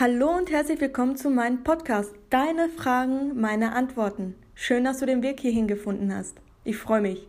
[0.00, 2.14] Hallo und herzlich willkommen zu meinem Podcast.
[2.30, 4.36] Deine Fragen, meine Antworten.
[4.54, 6.36] Schön, dass du den Weg hierhin gefunden hast.
[6.62, 7.26] Ich freue mich.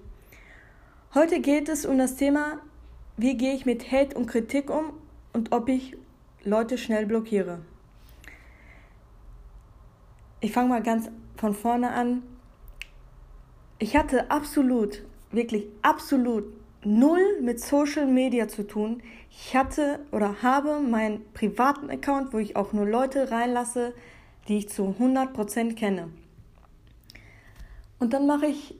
[1.15, 2.59] Heute geht es um das Thema,
[3.17, 4.93] wie gehe ich mit Hate und Kritik um
[5.33, 5.97] und ob ich
[6.43, 7.57] Leute schnell blockiere.
[10.39, 12.21] Ich fange mal ganz von vorne an.
[13.79, 15.01] Ich hatte absolut,
[15.31, 16.43] wirklich absolut
[16.83, 19.01] null mit Social Media zu tun.
[19.29, 23.93] Ich hatte oder habe meinen privaten Account, wo ich auch nur Leute reinlasse,
[24.47, 26.09] die ich zu 100% kenne.
[27.99, 28.75] Und dann mache ich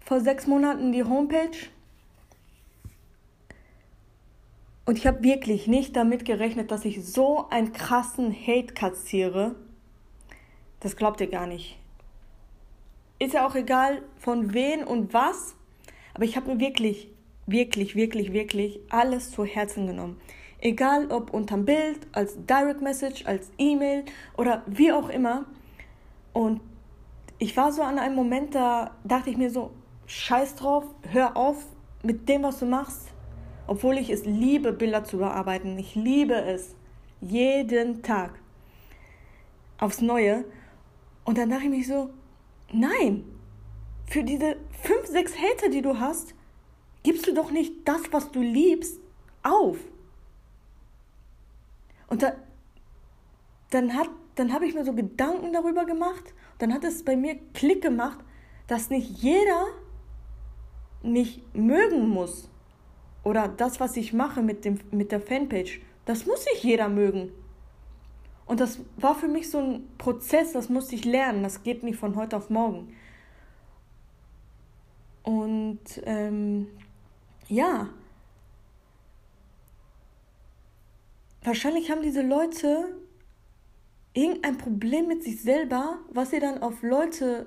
[0.00, 1.56] vor sechs Monaten die Homepage.
[4.84, 9.54] Und ich habe wirklich nicht damit gerechnet, dass ich so einen krassen Hate kassiere.
[10.80, 11.78] Das glaubt ihr gar nicht.
[13.18, 15.54] Ist ja auch egal von wen und was.
[16.14, 17.08] Aber ich habe mir wirklich
[17.52, 20.20] wirklich, wirklich, wirklich alles zu Herzen genommen.
[20.60, 24.04] Egal ob unterm Bild, als Direct Message, als E-Mail
[24.36, 25.44] oder wie auch immer.
[26.32, 26.60] Und
[27.38, 29.72] ich war so an einem Moment, da dachte ich mir so,
[30.06, 31.56] scheiß drauf, hör auf
[32.02, 33.08] mit dem, was du machst.
[33.66, 35.78] Obwohl ich es liebe, Bilder zu bearbeiten.
[35.78, 36.74] Ich liebe es.
[37.20, 38.38] Jeden Tag.
[39.78, 40.44] Aufs Neue.
[41.24, 42.10] Und dann dachte ich mir so,
[42.72, 43.24] nein,
[44.06, 46.34] für diese fünf, sechs Hater, die du hast,
[47.02, 49.00] gibst du doch nicht das, was du liebst,
[49.42, 49.78] auf.
[52.08, 52.34] Und da,
[53.70, 53.90] dann,
[54.34, 56.34] dann habe ich mir so Gedanken darüber gemacht.
[56.58, 58.18] Dann hat es bei mir Klick gemacht,
[58.66, 59.66] dass nicht jeder
[61.02, 62.48] mich mögen muss.
[63.24, 67.32] Oder das, was ich mache mit, dem, mit der Fanpage, das muss nicht jeder mögen.
[68.46, 71.42] Und das war für mich so ein Prozess, das musste ich lernen.
[71.42, 72.94] Das geht nicht von heute auf morgen.
[75.22, 76.66] Und ähm,
[77.48, 77.88] ja,
[81.42, 82.96] wahrscheinlich haben diese Leute
[84.14, 87.46] irgendein Problem mit sich selber, was sie dann auf Leute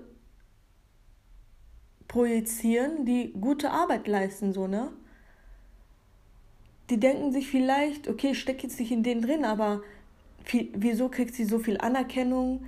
[2.07, 4.91] projizieren, die gute Arbeit leisten, so, ne?
[6.89, 9.81] Die denken sich vielleicht, okay, ich stecke jetzt nicht in den drin, aber
[10.43, 12.65] viel, wieso kriegt sie so viel Anerkennung?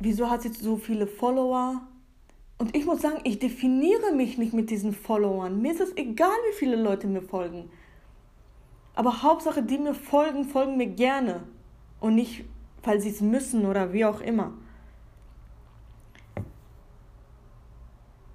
[0.00, 1.86] Wieso hat sie so viele Follower?
[2.64, 5.60] Und ich muss sagen, ich definiere mich nicht mit diesen Followern.
[5.60, 7.68] Mir ist es egal, wie viele Leute mir folgen.
[8.94, 11.42] Aber Hauptsache, die mir folgen, folgen mir gerne.
[12.00, 12.46] Und nicht,
[12.82, 14.54] weil sie es müssen oder wie auch immer.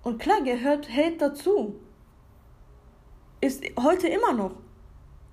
[0.03, 1.79] Und klar, gehört Hate dazu.
[3.41, 4.57] Ist heute immer noch.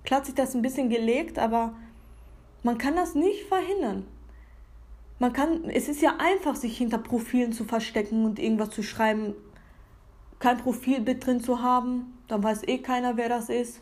[0.04, 1.74] Klar hat sich das ein bisschen gelegt, aber
[2.62, 4.06] man kann das nicht verhindern.
[5.18, 9.34] Man kann, es ist ja einfach, sich hinter Profilen zu verstecken und irgendwas zu schreiben,
[10.38, 13.80] kein Profilbild drin zu haben, dann weiß eh keiner, wer das ist.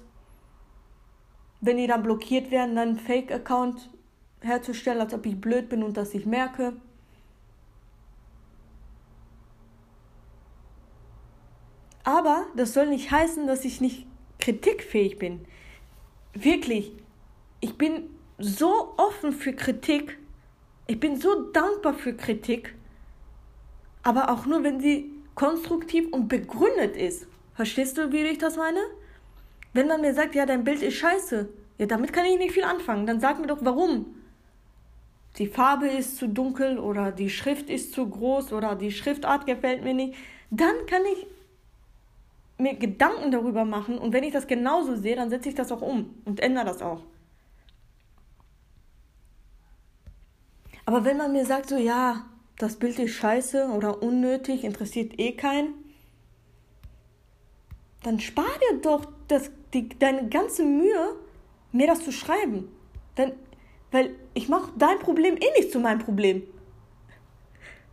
[1.61, 3.91] Wenn die dann blockiert werden, dann einen Fake-Account
[4.41, 6.75] herzustellen, als ob ich blöd bin und das ich merke.
[12.05, 14.07] Aber das soll nicht heißen, dass ich nicht
[14.39, 15.47] kritikfähig bin.
[16.35, 16.93] Wirklich,
[17.61, 20.19] ich bin so offen für Kritik
[20.87, 22.75] ich bin so dankbar für Kritik,
[24.03, 27.27] aber auch nur, wenn sie konstruktiv und begründet ist.
[27.55, 28.81] Verstehst du, wie ich das meine?
[29.73, 32.65] Wenn man mir sagt, ja, dein Bild ist scheiße, ja, damit kann ich nicht viel
[32.65, 33.07] anfangen.
[33.07, 34.15] Dann sag mir doch, warum.
[35.39, 39.83] Die Farbe ist zu dunkel oder die Schrift ist zu groß oder die Schriftart gefällt
[39.83, 40.15] mir nicht.
[40.51, 41.27] Dann kann ich
[42.57, 45.83] mir Gedanken darüber machen und wenn ich das genauso sehe, dann setze ich das auch
[45.83, 47.03] um und ändere das auch.
[50.87, 52.27] Aber wenn man mir sagt, so ja,
[52.59, 55.75] das Bild ist scheiße oder unnötig, interessiert eh keinen,
[58.03, 61.17] dann spar dir doch das, die, deine ganze Mühe,
[61.73, 62.69] mir das zu schreiben.
[63.15, 63.33] Dann,
[63.91, 66.43] weil ich mache dein Problem eh nicht zu meinem Problem.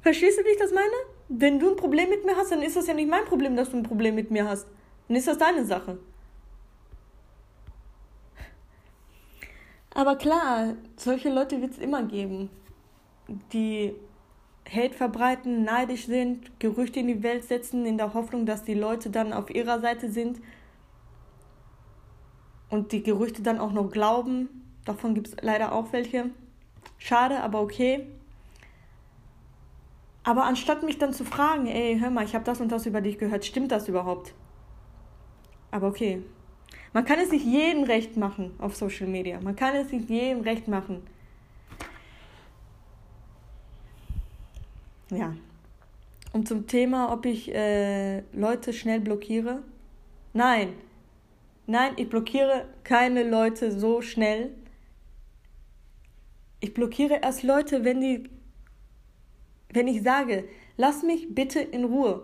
[0.02, 0.92] Verstehst du, wie ich das meine?
[1.30, 3.70] Wenn du ein Problem mit mir hast, dann ist das ja nicht mein Problem, dass
[3.70, 4.68] du ein Problem mit mir hast.
[5.08, 5.98] Dann ist das deine Sache.
[9.94, 12.50] Aber klar, solche Leute wird es immer geben
[13.54, 13.94] die
[14.70, 19.10] Hate verbreiten, neidisch sind, Gerüchte in die Welt setzen, in der Hoffnung, dass die Leute
[19.10, 20.40] dann auf ihrer Seite sind
[22.70, 24.50] und die Gerüchte dann auch noch glauben.
[24.86, 26.30] Davon gibt es leider auch welche.
[26.98, 28.08] Schade, aber okay.
[30.24, 33.02] Aber anstatt mich dann zu fragen, ey, hör mal, ich habe das und das über
[33.02, 34.34] dich gehört, stimmt das überhaupt?
[35.72, 36.22] Aber okay.
[36.94, 39.40] Man kann es nicht jedem recht machen auf Social Media.
[39.42, 41.02] Man kann es nicht jedem recht machen.
[45.12, 45.36] Ja.
[46.34, 49.64] Und zum Thema, ob ich äh, Leute schnell blockiere.
[50.34, 50.74] Nein.
[51.68, 54.52] Nein, ich blockiere keine Leute so schnell.
[56.60, 58.30] Ich blockiere erst Leute, wenn die,
[59.74, 60.46] wenn ich sage,
[60.78, 62.24] lass mich bitte in Ruhe.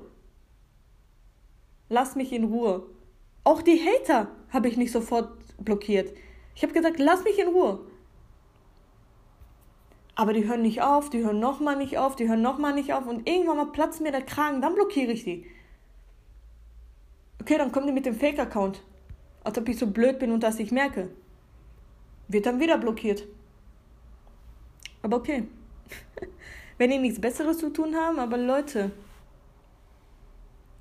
[1.89, 2.87] Lass mich in Ruhe.
[3.43, 6.13] Auch die Hater habe ich nicht sofort blockiert.
[6.55, 7.86] Ich habe gesagt, lass mich in Ruhe.
[10.19, 13.05] Aber die hören nicht auf, die hören nochmal nicht auf, die hören nochmal nicht auf
[13.05, 15.45] und irgendwann mal platzt mir der Kragen, dann blockiere ich die.
[17.39, 18.81] Okay, dann kommen die mit dem Fake-Account.
[19.43, 21.11] Als ob ich so blöd bin und das nicht merke.
[22.27, 23.27] Wird dann wieder blockiert.
[25.03, 25.47] Aber okay.
[26.79, 28.89] Wenn die nichts Besseres zu tun haben, aber Leute,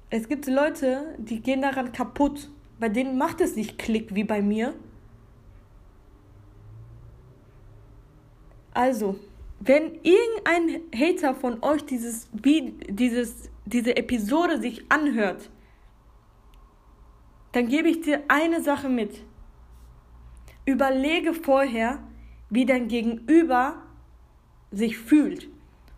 [0.08, 2.48] es gibt Leute, die gehen daran kaputt.
[2.80, 4.72] Bei denen macht es nicht Klick wie bei mir.
[8.76, 9.18] Also,
[9.58, 15.48] wenn irgendein Hater von euch dieses, dieses, diese Episode sich anhört,
[17.52, 19.24] dann gebe ich dir eine Sache mit.
[20.66, 22.06] Überlege vorher,
[22.50, 23.82] wie dein Gegenüber
[24.70, 25.48] sich fühlt.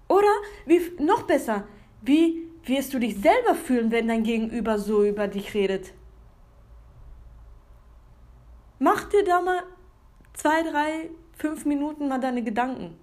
[0.06, 0.32] Oder
[0.64, 1.66] wie noch besser,
[2.00, 5.94] wie wirst du dich selber fühlen, wenn dein Gegenüber so über dich redet?
[8.78, 9.64] Mach dir da mal
[10.34, 12.96] zwei, drei, fünf Minuten mal deine Gedanken.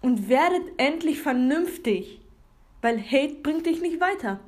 [0.00, 2.20] Und werdet endlich vernünftig,
[2.82, 4.40] weil Hate bringt dich nicht weiter.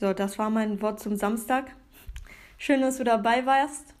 [0.00, 1.74] So, das war mein Wort zum Samstag.
[2.58, 3.94] Schön, dass du dabei warst.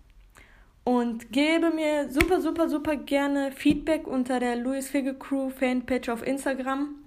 [0.84, 6.26] Und gebe mir super, super, super gerne Feedback unter der Louis Figge Crew Fanpage auf
[6.26, 7.03] Instagram.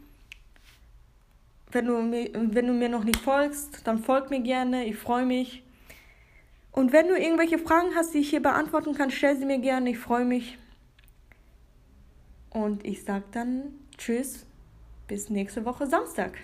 [1.71, 4.85] Wenn du, mir, wenn du mir noch nicht folgst, dann folg mir gerne.
[4.85, 5.63] Ich freue mich.
[6.71, 9.89] Und wenn du irgendwelche Fragen hast, die ich hier beantworten kann, stell sie mir gerne.
[9.89, 10.57] Ich freue mich.
[12.51, 14.45] Und ich sage dann Tschüss.
[15.07, 16.37] Bis nächste Woche Samstag.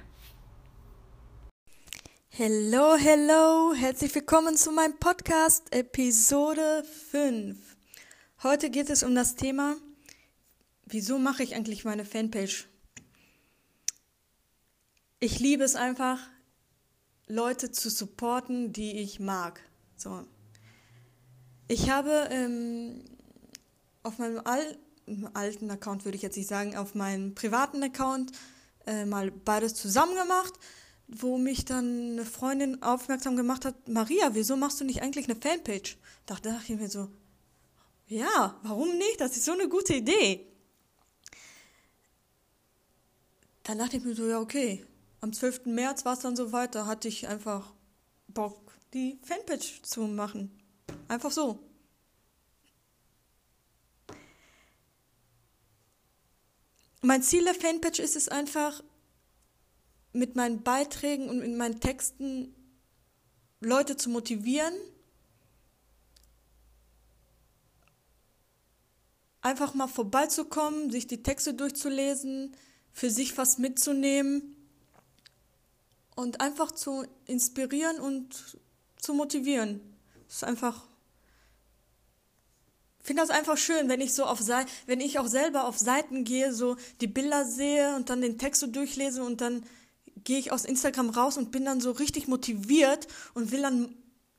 [2.30, 7.58] Hello, hello, herzlich willkommen zu meinem Podcast Episode 5.
[8.42, 9.76] Heute geht es um das Thema,
[10.86, 12.73] wieso mache ich eigentlich meine Fanpage?
[15.24, 16.20] Ich liebe es einfach,
[17.28, 19.62] Leute zu supporten, die ich mag.
[19.96, 20.26] So.
[21.70, 23.06] Ich habe ähm,
[24.04, 24.78] auf meinem Al
[25.34, 28.34] alten Account, würde ich jetzt nicht sagen, auf meinem privaten Account
[28.86, 30.54] äh, mal beides zusammen gemacht
[31.08, 35.40] wo mich dann eine Freundin aufmerksam gemacht hat, Maria, wieso machst du nicht eigentlich eine
[35.40, 35.98] Fanpage?
[36.26, 37.10] Da dachte ich mir so,
[38.08, 39.20] ja, warum nicht?
[39.20, 40.48] Das ist so eine gute Idee.
[43.64, 44.86] Dann dachte ich mir so, ja, okay.
[45.24, 45.68] Am 12.
[45.68, 47.74] März war es dann so weiter, hatte ich einfach
[48.28, 50.52] Bock, die Fanpage zu machen.
[51.08, 51.60] Einfach so.
[57.00, 58.84] Mein Ziel der Fanpage ist es einfach,
[60.12, 62.54] mit meinen Beiträgen und in meinen Texten
[63.62, 64.74] Leute zu motivieren,
[69.40, 72.58] einfach mal vorbeizukommen, sich die Texte durchzulesen,
[72.92, 74.53] für sich was mitzunehmen
[76.16, 78.58] und einfach zu inspirieren und
[78.98, 79.82] zu motivieren.
[80.28, 80.84] Das ist einfach
[83.04, 86.24] finde das einfach schön, wenn ich so auf Seiten, wenn ich auch selber auf Seiten
[86.24, 89.64] gehe, so die Bilder sehe und dann den Text so durchlese und dann
[90.24, 93.94] gehe ich aus Instagram raus und bin dann so richtig motiviert und will dann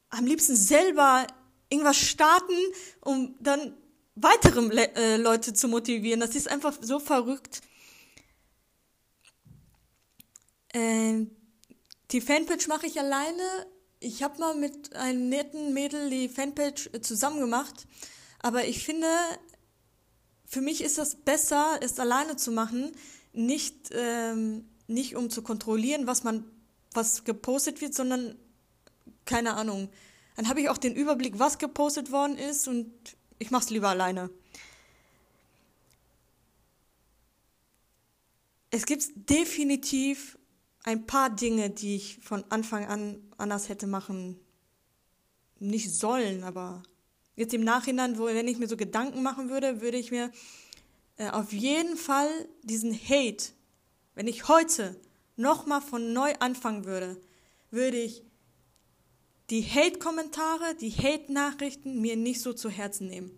[0.09, 1.27] am liebsten selber
[1.69, 2.57] irgendwas starten,
[3.03, 3.75] um dann
[4.15, 4.61] weitere
[4.95, 6.21] äh, Leute zu motivieren.
[6.21, 7.61] Das ist einfach so verrückt.
[10.73, 11.27] Äh,
[12.11, 13.67] die Fanpage mache ich alleine.
[14.01, 17.87] Ich habe mal mit einem netten Mädel die Fanpage äh, zusammen gemacht.
[18.41, 19.09] Aber ich finde,
[20.45, 22.93] für mich ist das besser, es alleine zu machen,
[23.33, 26.45] nicht ähm, nicht um zu kontrollieren, was man,
[26.93, 28.37] was gepostet wird, sondern
[29.25, 29.89] keine Ahnung.
[30.37, 32.93] Dann habe ich auch den Überblick, was gepostet worden ist und
[33.39, 34.31] ich mache es lieber alleine.
[38.71, 40.37] Es gibt definitiv
[40.85, 44.39] ein paar Dinge, die ich von Anfang an anders hätte machen
[45.59, 46.83] nicht sollen, aber
[47.37, 50.31] jetzt im Nachhinein, wo wenn ich mir so Gedanken machen würde, würde ich mir
[51.17, 52.29] äh, auf jeden Fall
[52.63, 53.55] diesen Hate
[54.15, 54.97] wenn ich heute
[55.37, 57.21] nochmal von neu anfangen würde,
[57.71, 58.23] würde ich
[59.51, 63.31] die Hate-Kommentare, die Hate-Nachrichten mir nicht so zu Herzen nehmen.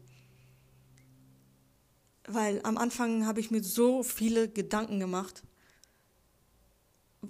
[2.28, 5.42] Weil am Anfang habe ich mir so viele Gedanken gemacht,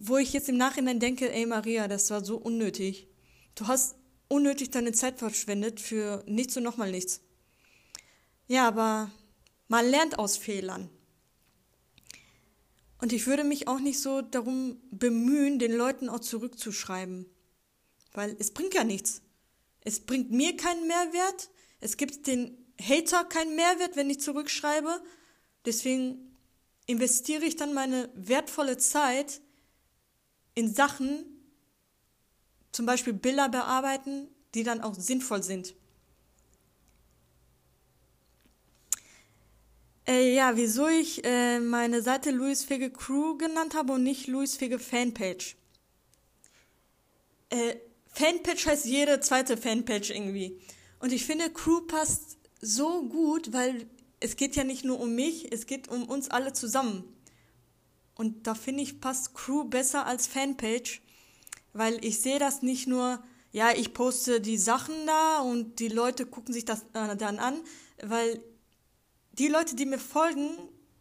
[0.00, 3.08] wo ich jetzt im Nachhinein denke, ey Maria, das war so unnötig.
[3.54, 3.96] Du hast
[4.28, 7.20] unnötig deine Zeit verschwendet für nichts und nochmal nichts.
[8.48, 9.10] Ja, aber
[9.68, 10.90] man lernt aus Fehlern.
[12.98, 17.26] Und ich würde mich auch nicht so darum bemühen, den Leuten auch zurückzuschreiben.
[18.12, 19.20] weil es bringt ja nichts.
[19.82, 21.50] Es bringt mir keinen Mehrwert,
[21.80, 25.02] es gibt den Hater keinen Mehrwert, wenn ich zurückschreibe.
[25.66, 26.36] Deswegen
[26.86, 29.40] investiere ich dann meine wertvolle Zeit
[30.56, 31.24] in Sachen,
[32.72, 35.74] zum Beispiel Bilder bearbeiten, die dann auch sinnvoll sind.
[40.08, 44.56] Äh, ja, wieso ich äh, meine Seite Louis Fege Crew genannt habe und nicht Louis
[44.56, 45.56] Fege Fanpage.
[47.50, 50.60] Äh, Fanpage heißt jede zweite Fanpage irgendwie.
[51.00, 53.86] Und ich finde, Crew passt so gut, weil
[54.20, 57.04] es geht ja nicht nur um mich, es geht um uns alle zusammen.
[58.16, 61.02] Und da finde ich, passt Crew besser als Fanpage,
[61.72, 66.26] weil ich sehe das nicht nur, ja, ich poste die Sachen da und die Leute
[66.26, 67.60] gucken sich das äh, dann an,
[68.02, 68.42] weil
[69.32, 70.50] die Leute, die mir folgen,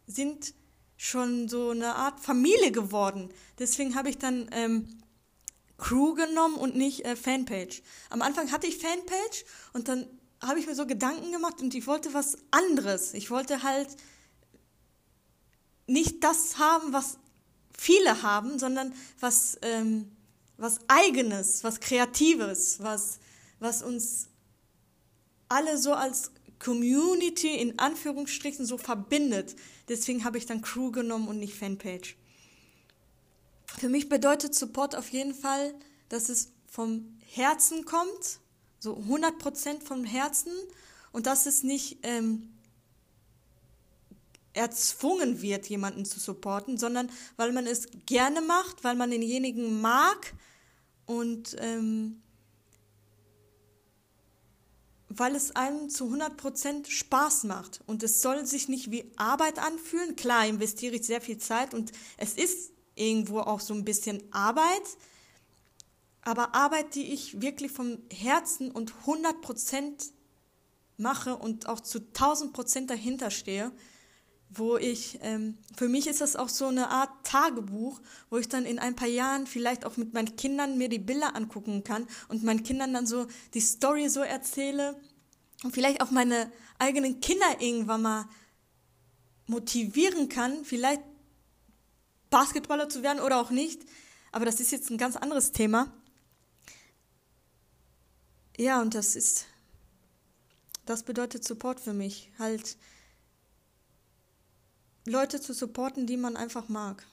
[0.06, 0.54] sind
[0.98, 3.30] schon so eine Art Familie geworden.
[3.58, 4.86] Deswegen habe ich dann ähm,
[5.78, 7.82] Crew genommen und nicht äh, Fanpage.
[8.10, 10.06] Am Anfang hatte ich Fanpage und dann
[10.42, 13.14] habe ich mir so Gedanken gemacht und ich wollte was anderes.
[13.14, 13.88] Ich wollte halt
[15.86, 17.18] nicht das haben, was
[17.76, 20.10] viele haben, sondern was, ähm,
[20.56, 23.18] was eigenes, was kreatives, was,
[23.60, 24.28] was uns
[25.48, 29.54] alle so als Community in Anführungsstrichen so verbindet.
[29.88, 32.16] Deswegen habe ich dann Crew genommen und nicht Fanpage.
[33.78, 35.74] Für mich bedeutet Support auf jeden Fall,
[36.08, 38.40] dass es vom Herzen kommt,
[38.78, 40.52] so 100% vom Herzen
[41.12, 42.55] und dass es nicht ähm,
[44.56, 50.34] erzwungen wird, jemanden zu supporten, sondern weil man es gerne macht, weil man denjenigen mag
[51.06, 52.22] und ähm,
[55.08, 57.80] weil es einem zu 100% Spaß macht.
[57.86, 60.16] Und es soll sich nicht wie Arbeit anfühlen.
[60.16, 64.82] Klar, investiere ich sehr viel Zeit und es ist irgendwo auch so ein bisschen Arbeit,
[66.22, 70.10] aber Arbeit, die ich wirklich vom Herzen und 100%
[70.96, 73.70] mache und auch zu 1000% dahinter stehe,
[74.48, 78.00] wo ich, ähm, für mich ist das auch so eine Art Tagebuch,
[78.30, 81.34] wo ich dann in ein paar Jahren vielleicht auch mit meinen Kindern mir die Bilder
[81.34, 84.96] angucken kann und meinen Kindern dann so die Story so erzähle
[85.62, 88.28] und vielleicht auch meine eigenen Kinder irgendwann mal
[89.46, 91.02] motivieren kann, vielleicht
[92.30, 93.82] Basketballer zu werden oder auch nicht.
[94.32, 95.92] Aber das ist jetzt ein ganz anderes Thema.
[98.58, 99.46] Ja, und das ist,
[100.84, 102.30] das bedeutet Support für mich.
[102.38, 102.76] Halt
[105.06, 107.06] Leute zu supporten, die man einfach mag.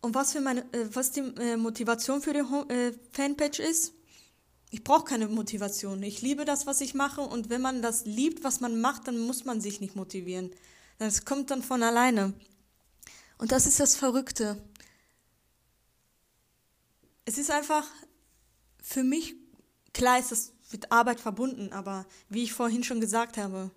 [0.00, 2.40] Und was für meine, äh, was die äh, Motivation für die
[2.72, 3.94] äh, Fanpage ist?
[4.70, 6.02] Ich brauche keine Motivation.
[6.02, 7.22] Ich liebe das, was ich mache.
[7.22, 10.50] Und wenn man das liebt, was man macht, dann muss man sich nicht motivieren.
[10.98, 12.34] Das kommt dann von alleine.
[13.38, 14.62] Und das ist das Verrückte.
[17.24, 17.86] Es ist einfach
[18.82, 19.36] für mich,
[19.92, 23.70] klar ist das mit Arbeit verbunden, aber wie ich vorhin schon gesagt habe,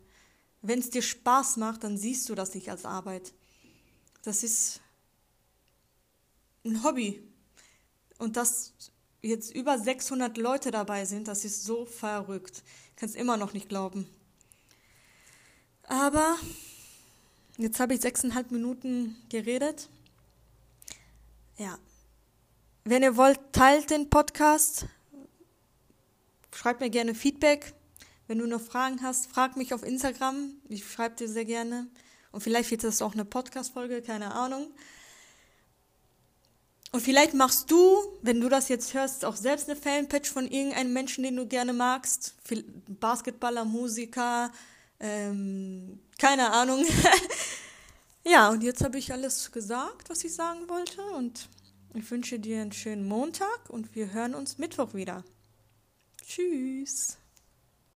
[0.61, 3.33] wenn es dir Spaß macht, dann siehst du das nicht als Arbeit.
[4.23, 4.81] Das ist
[6.65, 7.21] ein Hobby.
[8.17, 8.73] Und dass
[9.21, 12.63] jetzt über 600 Leute dabei sind, das ist so verrückt.
[12.91, 14.09] Ich kann es immer noch nicht glauben.
[15.83, 16.37] Aber
[17.59, 19.89] Jetzt habe ich sechseinhalb Minuten geredet.
[21.57, 21.79] Ja.
[22.83, 24.85] Wenn ihr wollt, teilt den Podcast.
[26.57, 27.75] Schreibt mir gerne Feedback.
[28.25, 30.55] Wenn du noch Fragen hast, frag mich auf Instagram.
[30.67, 31.85] Ich schreibe dir sehr gerne.
[32.31, 34.71] Und vielleicht wird das auch eine Podcast-Folge, keine Ahnung.
[36.91, 40.93] Und vielleicht machst du, wenn du das jetzt hörst, auch selbst eine Fanpage von irgendeinem
[40.93, 42.33] Menschen, den du gerne magst.
[42.87, 44.51] Basketballer, Musiker,
[44.99, 46.83] ähm, keine Ahnung.
[48.25, 51.03] ja, und jetzt habe ich alles gesagt, was ich sagen wollte.
[51.15, 51.49] Und
[51.93, 55.23] ich wünsche dir einen schönen Montag und wir hören uns Mittwoch wieder.
[56.27, 57.17] Tschüss.